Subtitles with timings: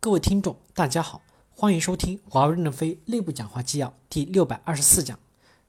[0.00, 5.18] 各位听众，大家好，欢迎收听华为任正非内部讲话纪要第六百二十四讲，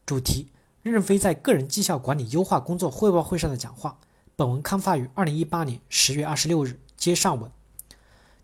[0.06, 0.52] 主题：
[0.84, 3.98] 任正非在个人绩效管理优化工作汇报会上的讲话。
[4.36, 7.52] 本文刊发于二零一八年十月二十六日，接上文。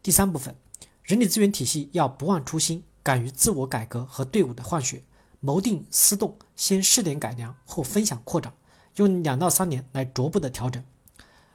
[0.02, 0.56] 第三部分，
[1.04, 5.04] 人力资源体系要不忘初心，敢于自我改革和队伍的换血，
[5.40, 8.52] 谋定思动，先试点改良，后分享扩展，
[8.96, 10.84] 用两到三年来逐步的调整。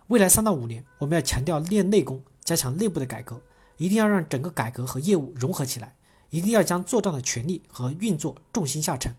[0.07, 3.43] 未来三到五年，我们要强调练内功，加强内部的改革。
[3.81, 5.95] 一定要让整个改革和业务融合起来，
[6.29, 9.17] 一定要将作战的权力和运作重心下沉。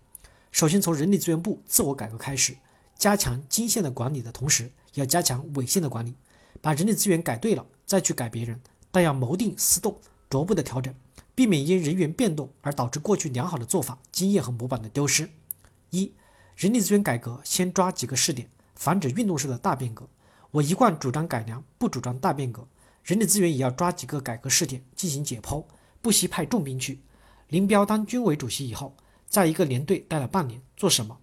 [0.52, 2.54] 首先从人力资源部自我改革开始，
[2.96, 6.14] 加强经线的管理的同时，要加强纬线的管理，
[6.60, 8.60] 把人力资源改对了再去改别人，
[8.92, 9.98] 但要谋定思动，
[10.30, 10.94] 逐步的调整，
[11.34, 15.28] 避免因人员变动而导致过去良好的做法、经验和模板的丢失。
[15.90, 16.12] 一、
[16.54, 20.08] 人力资源改革先抓几个试点，防止运动式的大变革。
[20.52, 22.64] 我一贯主张改良，不主张大变革。
[23.02, 25.64] 人力资源也要抓几个改革试点进行解剖，
[26.00, 27.00] 不惜派重兵去。
[27.48, 31.18] 林彪当军委主席以后，在一个连队待了半年，做什么？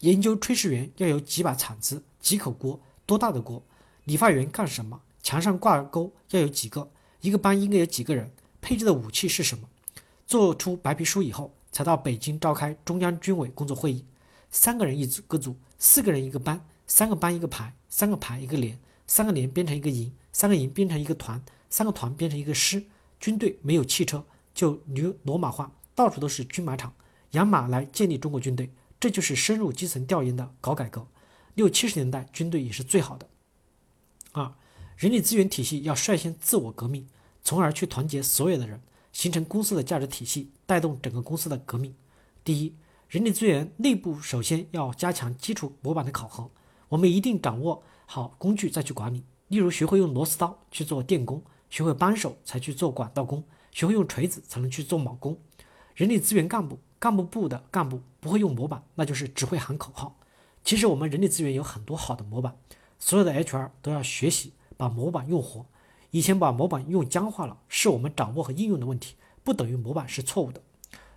[0.00, 3.62] 研究炊事员要有几把铲子、几口锅、多大的锅？
[4.04, 5.00] 理发员干什么？
[5.22, 6.90] 墙上挂钩要有几个？
[7.20, 8.32] 一个班应该有几个人？
[8.60, 9.68] 配置的武器是什么？
[10.26, 14.04] 做出白皮书以后，才到北京召开中央军委工作会议。
[14.50, 18.76] 三个人一组，个组；四个人一个班；三个班一个排；三个排一个连；
[19.06, 20.12] 三个连编成一个营。
[20.32, 22.84] 三个营编成一个团，三个团编成一个师。
[23.18, 26.92] 军队没有汽车，就牛骡马化，到处都是军马场，
[27.30, 28.70] 养马来建立中国军队。
[29.00, 31.06] 这就是深入基层调研的搞改革。
[31.54, 33.26] 六七十年代军队也是最好的。
[34.32, 34.52] 二，
[34.98, 37.06] 人力资源体系要率先自我革命，
[37.42, 38.82] 从而去团结所有的人，
[39.12, 41.94] 形成公司的价值体系，带动整个公司的革命。
[42.44, 42.74] 第一，
[43.08, 46.50] 人力资源内部首先要加强基础模板的考核，
[46.90, 49.24] 我们一定掌握好工具再去管理。
[49.48, 55.38] 例如，学会用螺丝刀去做电工，学会扳手才去做管道工，学会用锤子才能去做铆工。
[55.94, 60.18] 人力资源干部、干部部的干部不会用模板，那就是只会喊口号。
[60.64, 62.56] 其实我们人力资源有很多好的模板，
[62.98, 65.66] 所有的 HR 都要学习把模板用活。
[66.10, 69.14] 以前把模板用僵化了，是我们掌握和应用的问题，
[69.44, 70.60] 不等于模板是错误的。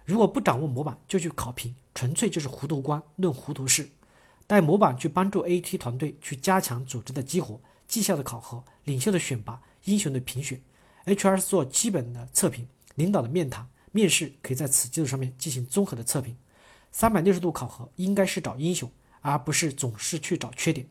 [0.06, 3.90] 如果不掌握模板就去考评，纯粹就是糊涂官论糊涂事。
[4.50, 7.62] 带模板去帮助 AT 团队去加强组织的激活。
[7.88, 10.60] 绩效的考核、领袖的选拔、英雄的评选
[11.06, 16.36] ，HR 是做基本的测评，领导的面谈、面试可以在此基础上面进行综合的测评。
[16.92, 20.88] 三百六十度考核应该是找英雄，而不是总是去找缺点。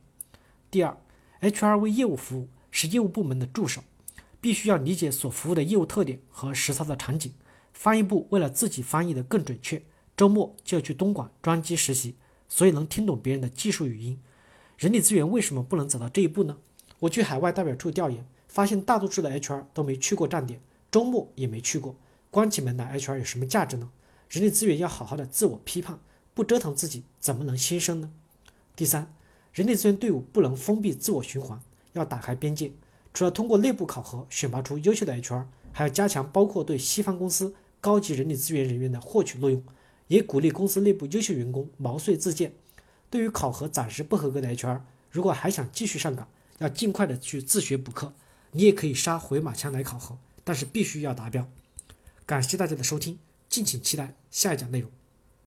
[0.71, 0.97] 第二
[1.41, 3.83] ，HR 为业务服务，是业务部门的助手，
[4.41, 7.33] 必须要理解所服务的业务特点和实操的场景。
[7.73, 9.81] 翻译部为了自己翻译的更准确，
[10.17, 12.17] 周末就要去东莞专机实习，
[12.49, 14.19] 所以能听懂别人的技术语音。
[14.77, 16.57] 人力资源为什么不能走到这一步呢？
[17.01, 20.61] 我去海外代表处调研，发现大多数的 HR 都没去过站点，
[20.91, 21.95] 周末也没去过。
[22.31, 23.91] 关起门来，HR 有什么价值呢？
[24.31, 25.99] 人力资源要好好的自我批判，
[26.35, 28.11] 不折腾自己，怎么能新生呢？
[28.77, 29.15] 第三，
[29.53, 31.61] 人力资源队伍不能封闭自我循环，
[31.93, 32.73] 要打开边界。
[33.15, 39.63] 除了通过内部考核选拔出优秀的 HR，还要加强包括对西方公司高级人力资源人员的获取录用，
[40.09, 42.53] 也鼓励公司内部优秀员工毛遂自荐。
[43.09, 44.81] 对于考核暂时不合格的 HR，
[45.11, 48.13] 如果还想继续上岗，要尽快的去自学补课，
[48.53, 51.49] 你也可以杀回马枪来考核，但是必须要达标。
[52.27, 54.91] 感谢大家的收听，敬请期待下一讲内容。